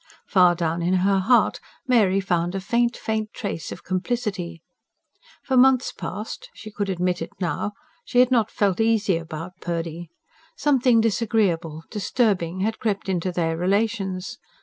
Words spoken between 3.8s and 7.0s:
complicity. For months past she could